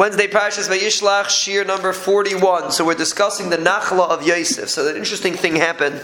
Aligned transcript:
Wednesday 0.00 0.28
Parshas 0.28 0.66
Vayishlach, 0.66 1.28
Shir 1.28 1.62
number 1.62 1.92
41. 1.92 2.70
So 2.70 2.86
we're 2.86 2.94
discussing 2.94 3.50
the 3.50 3.58
Nachla 3.58 4.08
of 4.08 4.26
Yosef. 4.26 4.70
So 4.70 4.88
an 4.88 4.96
interesting 4.96 5.34
thing 5.34 5.56
happened 5.56 6.02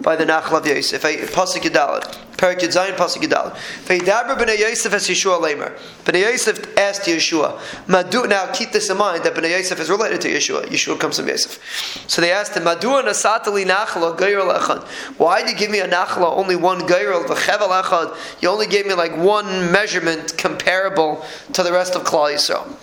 by 0.00 0.16
the 0.16 0.24
Nachla 0.24 0.58
of 0.58 0.66
Yosef. 0.66 1.00
Pasuk 1.00 1.62
Yadalit. 1.62 2.02
Perik 2.36 2.58
Yadzayin, 2.58 2.96
Pasuk 2.96 3.22
Yadalit. 3.22 3.54
Vayidabra 3.84 4.36
b'nei 4.36 4.58
Yosef 4.58 4.92
as 4.92 5.06
Yeshua 5.06 5.40
Lamer. 5.40 5.76
B'nei 6.04 6.22
Yosef 6.22 6.76
asked 6.76 7.02
Yeshua. 7.02 7.60
Madu, 7.86 8.26
now 8.26 8.50
keep 8.52 8.72
this 8.72 8.90
in 8.90 8.96
mind 8.96 9.22
that 9.22 9.34
b'nei 9.34 9.50
Yosef 9.50 9.78
is 9.78 9.88
related 9.90 10.20
to 10.22 10.28
Yeshua. 10.28 10.64
Yeshua 10.64 10.98
comes 10.98 11.16
from 11.16 11.28
Yosef. 11.28 12.04
So 12.08 12.20
they 12.20 12.32
asked 12.32 12.56
him, 12.56 12.64
Madu 12.64 12.88
nasatali 12.88 13.64
Nachla 13.64 14.18
Geirel 14.18 14.58
Echad. 14.58 14.82
Why 15.18 15.42
did 15.42 15.52
you 15.52 15.56
give 15.56 15.70
me 15.70 15.78
a 15.78 15.88
Nachla, 15.88 16.36
only 16.36 16.56
one 16.56 16.80
Geirel, 16.80 17.24
v'chevel 17.26 17.80
Echad? 17.80 18.42
You 18.42 18.48
only 18.48 18.66
gave 18.66 18.86
me 18.86 18.94
like 18.94 19.16
one 19.16 19.70
measurement 19.70 20.36
comparable 20.36 21.24
to 21.52 21.62
the 21.62 21.70
rest 21.70 21.94
of 21.94 22.02
Klal 22.02 22.34
Yisrael. 22.34 22.76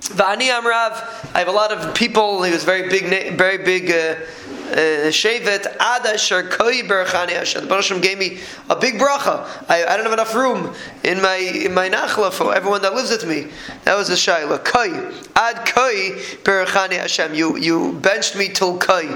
Vani 0.00 0.48
Amrav, 0.48 1.34
I 1.34 1.38
have 1.38 1.48
a 1.48 1.52
lot 1.52 1.72
of 1.72 1.94
people. 1.94 2.42
He 2.42 2.52
was 2.52 2.64
very 2.64 2.88
big, 2.88 3.36
very 3.36 3.58
big. 3.58 3.90
Uh, 3.90 4.20
uh, 4.66 5.10
Shevet 5.10 5.64
Ada 5.64 6.16
Sharkoi 6.16 6.82
Berachani 6.88 7.30
Hashem. 7.30 7.62
The 7.62 7.68
Baruch 7.68 8.02
gave 8.02 8.18
me 8.18 8.40
a 8.68 8.74
big 8.74 8.94
bracha. 8.94 9.46
I, 9.68 9.84
I 9.84 9.96
don't 9.96 10.04
have 10.04 10.12
enough 10.12 10.34
room 10.34 10.74
in 11.04 11.22
my 11.22 11.36
in 11.36 11.72
my 11.72 11.88
nachla 11.88 12.32
for 12.32 12.52
everyone 12.54 12.82
that 12.82 12.92
lives 12.92 13.10
with 13.10 13.26
me. 13.26 13.46
That 13.84 13.96
was 13.96 14.08
the 14.08 14.14
shaila. 14.14 14.64
Koi 14.64 15.14
Ad 15.36 15.66
Koi 15.72 16.18
Berachani 16.42 16.98
Hashem. 16.98 17.34
You 17.34 17.56
you 17.56 17.92
benched 18.02 18.34
me 18.34 18.48
till 18.48 18.76
Koi. 18.78 19.06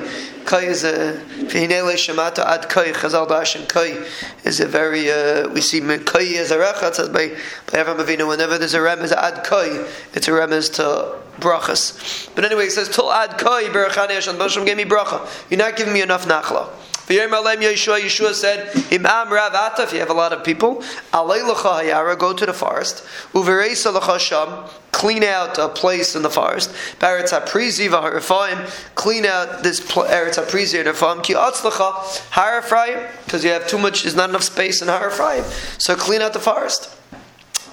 Koi 0.51 0.65
is 0.65 0.83
a 0.83 1.13
V'hinele 1.47 1.95
Shemata 1.95 2.45
Ad 2.45 2.69
Koi 2.69 2.91
Chazal 2.91 3.29
Dashin 3.29 3.69
Koi 3.69 4.05
is 4.43 4.59
a 4.59 4.67
very 4.67 5.09
uh, 5.09 5.49
we 5.51 5.61
see 5.61 5.79
Koi 5.81 6.37
as 6.39 6.51
a 6.51 6.59
recha. 6.59 6.89
It 6.89 6.97
says 6.97 7.09
by 7.09 7.29
by 7.67 7.85
Avram 7.85 8.05
Avinu 8.05 8.27
whenever 8.27 8.59
there's 8.59 8.75
a 8.75 8.81
remez 8.81 9.13
Ad 9.13 9.45
Koi, 9.45 9.87
it's 10.13 10.27
a 10.27 10.33
remez 10.33 10.75
to 10.75 11.17
brachas. 11.41 12.35
But 12.35 12.45
anyway, 12.45 12.65
it 12.65 12.73
says 12.73 12.89
till 12.89 13.13
Ad 13.13 13.39
Koi 13.39 13.69
Berachani 13.69 14.15
Hashem. 14.15 14.39
Baruch 14.39 14.67
gave 14.67 14.77
me 14.77 14.85
bracha. 14.85 15.25
You're 15.51 15.59
not 15.59 15.77
giving 15.77 15.95
me 15.95 16.03
enough 16.03 16.27
nachla. 16.27 16.69
Yeshua, 17.07 18.01
Yeshua 18.01 18.33
said, 18.35 18.71
Imam 18.93 19.33
Rav 19.33 19.53
Ata, 19.53 19.83
if 19.83 19.93
you 19.93 19.99
have 19.99 20.11
a 20.11 20.15
lot 20.15 20.33
of 20.33 20.45
people, 20.45 20.77
Hayara, 21.13 22.17
go 22.17 22.33
to 22.33 22.47
the 22.47 22.53
forest, 22.53 23.05
Uvereisa 23.33 24.21
Sham, 24.21 24.69
clean 25.01 25.25
out 25.25 25.57
a 25.57 25.67
place 25.67 26.15
in 26.15 26.21
the 26.21 26.29
forest, 26.29 26.71
Baretz 26.99 27.33
HaPrizi 27.33 27.89
v'Harafaim, 27.89 28.69
clean 28.95 29.25
out 29.25 29.63
this 29.63 29.81
Eretz 29.81 30.37
HaPrizi 30.37 30.79
and 30.79 30.89
Harafaim, 30.89 31.23
Ki 31.25 31.33
Atzlacha, 31.33 32.31
Har 32.33 32.61
Efraim, 32.61 33.11
because 33.25 33.43
you 33.43 33.49
have 33.51 33.67
too 33.67 33.79
much, 33.79 34.03
there's 34.03 34.15
not 34.15 34.29
enough 34.29 34.43
space 34.43 34.83
in 34.83 34.89
Har 34.89 35.09
Efraim, 35.09 35.43
so 35.81 35.97
clean 35.97 36.21
out 36.21 36.35
the 36.35 36.39
forest. 36.39 36.95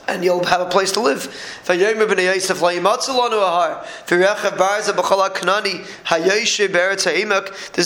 And 0.08 0.24
you'll 0.24 0.46
have 0.46 0.62
a 0.62 0.70
place 0.70 0.94
to 0.94 1.02
live. 1.02 1.28
There's 1.66 1.78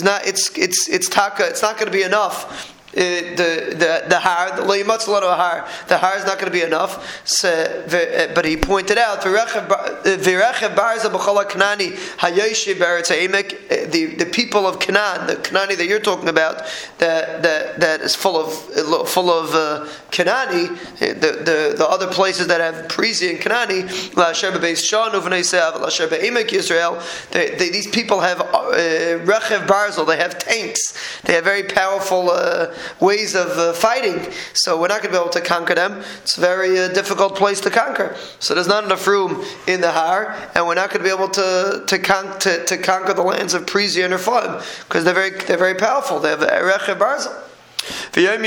not 0.04 0.26
it's 0.28 0.56
it's 0.56 0.88
it's 0.88 1.08
taka. 1.08 1.48
It's 1.48 1.62
not 1.62 1.74
going 1.78 1.86
to 1.86 1.90
be 1.90 2.04
enough 2.04 2.72
uh, 2.94 2.98
the 3.00 3.74
the 3.78 4.04
the 4.08 4.18
har 4.18 4.56
the 4.56 4.62
har 4.62 5.66
the 5.88 5.96
har 5.96 6.16
is 6.18 6.26
not 6.26 6.38
going 6.38 6.52
to 6.52 6.52
be 6.52 6.60
enough. 6.62 7.22
So, 7.24 7.48
uh, 7.48 8.34
but 8.34 8.44
he 8.44 8.56
pointed 8.58 8.98
out 8.98 9.24
uh, 9.24 9.30
the 13.90 14.14
the 14.18 14.26
people 14.26 14.66
of 14.66 14.78
Canaan 14.78 15.26
the 15.26 15.36
Kanani 15.36 15.76
that 15.78 15.86
you're 15.86 16.00
talking 16.00 16.28
about 16.28 16.64
that 16.98 17.42
that 17.42 17.80
that 17.80 18.00
is 18.02 18.14
full 18.14 18.36
of 18.36 18.52
full 19.08 19.30
of 19.30 19.54
uh, 19.54 19.86
Kanani 20.10 20.68
the, 20.98 21.14
the 21.44 21.74
the 21.78 21.88
other 21.88 22.08
places 22.08 22.46
that 22.48 22.60
have 22.60 22.88
Parisi 22.88 23.30
and 23.30 23.38
Kanani 23.38 23.88
Yisrael 26.52 27.00
these 27.58 27.86
people 27.86 28.20
have 28.20 28.40
uh, 28.42 29.64
barzel 29.66 30.06
they 30.06 30.18
have 30.18 30.38
tanks 30.38 30.92
they 31.22 31.32
have 31.32 31.44
very 31.44 31.62
powerful 31.62 32.30
uh, 32.30 32.74
ways 33.00 33.34
of 33.34 33.48
uh, 33.58 33.72
fighting, 33.72 34.32
so 34.52 34.80
we're 34.80 34.88
not 34.88 35.02
going 35.02 35.12
to 35.12 35.18
be 35.18 35.20
able 35.20 35.32
to 35.32 35.40
conquer 35.40 35.74
them. 35.74 36.02
It's 36.22 36.36
a 36.38 36.40
very 36.40 36.78
uh, 36.78 36.88
difficult 36.88 37.36
place 37.36 37.60
to 37.62 37.70
conquer. 37.70 38.16
So 38.38 38.54
there's 38.54 38.68
not 38.68 38.84
enough 38.84 39.06
room 39.06 39.44
in 39.66 39.80
the 39.80 39.90
Har, 39.90 40.36
and 40.54 40.66
we're 40.66 40.74
not 40.74 40.90
going 40.90 41.04
to 41.04 41.08
be 41.08 41.14
able 41.14 41.30
to 41.30 41.84
to, 41.86 41.98
con- 41.98 42.38
to, 42.40 42.64
to 42.64 42.76
conquer 42.78 43.14
the 43.14 43.22
lands 43.22 43.54
of 43.54 43.66
Prisia 43.66 44.04
and 44.04 44.12
Rephaim 44.12 44.60
because 44.88 45.04
they're 45.04 45.14
very 45.14 45.30
they're 45.30 45.56
very 45.56 45.74
powerful. 45.74 46.18
They 46.18 46.30
have 46.30 46.40
Ereche 46.40 46.98
Barzel. 46.98 47.51
He 48.14 48.20
told 48.20 48.42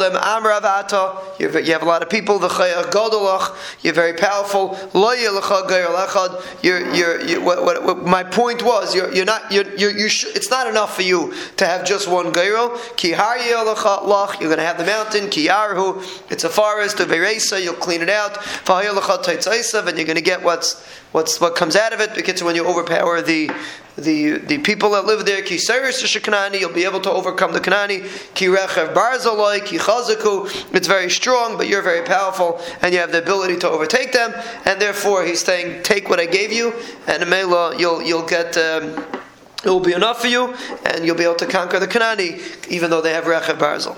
them, 0.00 0.16
Am 0.16 0.42
Ravata, 0.42 1.22
you 1.38 1.48
have 1.72 1.82
a 1.82 1.84
lot 1.84 2.02
of 2.02 2.10
people, 2.10 2.40
you're 2.40 3.94
very 3.94 4.12
powerful, 4.12 4.76
lo 4.92 5.14
yelecha 5.14 5.68
echad. 5.68 6.64
You're, 6.64 6.92
you're, 6.92 7.22
you, 7.22 7.40
what, 7.40 7.62
what, 7.62 8.04
my 8.04 8.24
point 8.24 8.64
was, 8.64 8.92
you're, 8.92 9.14
you're 9.14 9.24
not, 9.24 9.52
you're, 9.52 9.72
you're, 9.76 9.96
you 9.96 10.08
sh- 10.08 10.26
it's 10.34 10.50
not 10.50 10.66
enough 10.66 10.96
for 10.96 11.02
you 11.02 11.32
to 11.58 11.64
have 11.64 11.86
just 11.86 12.08
one 12.08 12.32
lach, 12.32 14.40
you're 14.40 14.48
going 14.48 14.58
to 14.58 14.64
have 14.64 14.78
the 14.78 14.84
mountain, 14.84 15.30
ki 15.30 15.46
yarhu, 15.46 16.02
it's 16.28 16.42
a 16.42 16.50
forest, 16.50 16.98
of 16.98 17.06
veresa, 17.06 17.62
you'll 17.62 17.74
clean 17.74 18.02
it 18.02 18.10
out, 18.10 18.36
and 18.68 19.96
you're 19.96 20.06
going 20.06 20.16
to 20.16 20.20
get 20.20 20.42
what's, 20.42 20.84
what's, 21.12 21.40
what 21.40 21.54
comes 21.54 21.76
out 21.76 21.92
of 21.92 22.00
it, 22.00 22.16
because 22.16 22.42
when 22.42 22.56
you 22.56 22.66
overpower 22.66 23.22
the, 23.22 23.48
the, 23.96 24.38
the 24.38 24.58
people 24.58 24.90
that 24.90 25.06
live 25.06 25.24
there, 25.24 25.42
ki 25.42 25.56
Kanani, 25.56 26.60
you'll 26.60 26.72
be 26.72 26.84
able 26.84 27.00
to 27.00 27.10
overcome 27.10 27.52
the 27.52 27.60
Kanani. 27.60 28.04
Ki 28.34 28.46
rechev 28.46 28.92
barzaloi, 28.94 29.64
ki. 29.64 29.78
It's 30.76 30.86
very 30.86 31.10
strong, 31.10 31.56
but 31.56 31.66
you're 31.68 31.82
very 31.82 32.04
powerful, 32.04 32.60
and 32.82 32.92
you 32.92 33.00
have 33.00 33.12
the 33.12 33.22
ability 33.22 33.56
to 33.58 33.68
overtake 33.68 34.12
them. 34.12 34.34
And 34.66 34.80
therefore, 34.80 35.24
he's 35.24 35.40
saying, 35.40 35.82
take 35.82 36.10
what 36.10 36.20
I 36.20 36.26
gave 36.26 36.52
you, 36.52 36.74
and 37.06 37.28
Mela, 37.28 37.76
you'll 37.78 38.02
you'll 38.02 38.26
get. 38.26 38.56
Um, 38.56 39.04
it 39.64 39.70
will 39.70 39.80
be 39.80 39.94
enough 39.94 40.20
for 40.20 40.28
you, 40.28 40.54
and 40.84 41.04
you'll 41.04 41.16
be 41.16 41.24
able 41.24 41.34
to 41.36 41.46
conquer 41.46 41.80
the 41.80 41.88
Kanani, 41.88 42.68
even 42.70 42.90
though 42.90 43.00
they 43.00 43.12
have 43.12 43.24
Rechev 43.24 43.58
Barzal. 43.58 43.96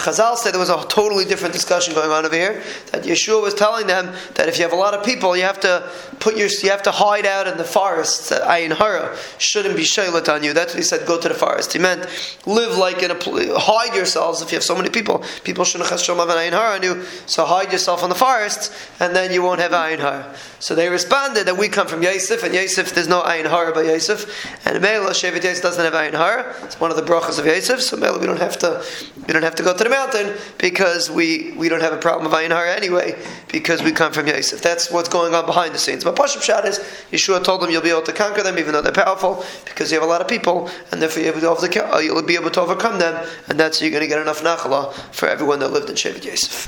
Chazal 0.00 0.36
said 0.36 0.52
there 0.52 0.60
was 0.60 0.70
a 0.70 0.84
totally 0.88 1.24
different 1.24 1.52
discussion 1.52 1.94
going 1.94 2.10
on 2.10 2.24
over 2.24 2.34
here. 2.34 2.62
That 2.92 3.04
Yeshua 3.04 3.42
was 3.42 3.54
telling 3.54 3.86
them 3.86 4.14
that 4.34 4.48
if 4.48 4.56
you 4.56 4.64
have 4.64 4.72
a 4.72 4.76
lot 4.76 4.94
of 4.94 5.04
people, 5.04 5.36
you 5.36 5.42
have 5.42 5.60
to 5.60 5.90
put 6.18 6.36
your, 6.36 6.48
you 6.62 6.70
have 6.70 6.82
to 6.84 6.90
hide 6.90 7.26
out 7.26 7.46
in 7.46 7.56
the 7.58 7.64
forest. 7.64 8.30
That 8.30 8.42
Ayin 8.42 8.76
hara 8.76 9.16
shouldn't 9.38 9.76
be 9.76 9.82
shaylat 9.82 10.32
on 10.32 10.42
you. 10.42 10.52
That's 10.52 10.72
what 10.72 10.78
he 10.78 10.84
said. 10.84 11.06
Go 11.06 11.20
to 11.20 11.28
the 11.28 11.34
forest. 11.34 11.72
He 11.72 11.78
meant 11.78 12.06
live 12.46 12.78
like 12.78 13.02
in 13.02 13.10
a 13.10 13.14
hide 13.60 13.94
yourselves. 13.94 14.42
If 14.42 14.50
you 14.50 14.56
have 14.56 14.64
so 14.64 14.74
many 14.74 14.88
people, 14.88 15.24
people 15.44 15.64
shouldn't 15.64 15.88
have 15.90 16.00
ayin 16.00 16.52
hara 16.52 16.76
on 16.76 16.82
you. 16.82 17.02
So 17.26 17.44
hide 17.44 17.72
yourself 17.72 18.02
in 18.02 18.08
the 18.08 18.14
forest, 18.14 18.72
and 19.00 19.14
then 19.14 19.32
you 19.32 19.42
won't 19.42 19.60
have 19.60 19.72
ayin 19.72 19.98
hara. 19.98 20.34
So 20.58 20.74
they 20.74 20.88
responded 20.88 21.46
that 21.46 21.56
we 21.56 21.68
come 21.68 21.86
from 21.86 22.02
Yosef, 22.02 22.42
and 22.42 22.54
Yosef 22.54 22.94
there's 22.94 23.08
no 23.08 23.22
ayin 23.22 23.48
hara 23.48 23.72
by 23.72 23.82
Yosef, 23.82 24.66
and 24.66 24.80
Mela 24.80 25.10
Shevet 25.10 25.42
Yosef 25.44 25.62
doesn't 25.62 25.84
have 25.84 25.94
ayin 25.94 26.12
hara. 26.12 26.54
It's 26.64 26.80
one 26.80 26.90
of 26.90 26.96
the 26.96 27.02
brachas 27.02 27.38
of 27.38 27.46
Yosef. 27.46 27.82
So 27.82 27.96
Mela 27.96 28.18
we 28.18 28.26
don't 28.26 28.40
have 28.40 28.58
to, 28.58 28.84
we 29.26 29.32
don't 29.32 29.42
have 29.42 29.54
to 29.56 29.62
go 29.62 29.76
to 29.76 29.84
the 29.84 29.89
mountain 29.90 30.36
because 30.58 31.10
we, 31.10 31.52
we 31.52 31.68
don't 31.68 31.82
have 31.82 31.92
a 31.92 31.98
problem 31.98 32.26
of 32.26 32.38
Ayin 32.38 32.50
Hara 32.50 32.74
anyway 32.74 33.20
because 33.52 33.82
we 33.82 33.92
come 33.92 34.12
from 34.12 34.26
Yosef. 34.26 34.62
That's 34.62 34.90
what's 34.90 35.08
going 35.08 35.34
on 35.34 35.46
behind 35.46 35.74
the 35.74 35.78
scenes. 35.78 36.04
But 36.04 36.16
Pashup 36.16 36.42
Shad 36.42 36.64
is 36.64 36.78
Yeshua 37.10 37.44
told 37.44 37.60
them 37.60 37.70
you'll 37.70 37.82
be 37.82 37.90
able 37.90 38.02
to 38.02 38.12
conquer 38.12 38.42
them 38.42 38.58
even 38.58 38.72
though 38.72 38.82
they're 38.82 38.92
powerful 38.92 39.44
because 39.64 39.90
you 39.90 39.98
have 39.98 40.08
a 40.08 40.10
lot 40.10 40.20
of 40.20 40.28
people 40.28 40.70
and 40.92 41.02
therefore 41.02 41.22
uh, 41.22 41.98
you'll 41.98 42.22
be 42.22 42.34
able 42.34 42.50
to 42.50 42.60
overcome 42.60 42.98
them 42.98 43.26
and 43.48 43.58
that's 43.58 43.80
how 43.80 43.84
you're 43.84 43.92
going 43.92 44.02
to 44.02 44.08
get 44.08 44.20
enough 44.20 44.42
nachala 44.42 44.92
for 45.12 45.28
everyone 45.28 45.58
that 45.58 45.72
lived 45.72 45.88
in 45.90 45.96
Shevet 45.96 46.24
Yosef. 46.24 46.52